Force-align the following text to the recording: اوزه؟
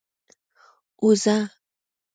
اوزه؟ 1.01 1.37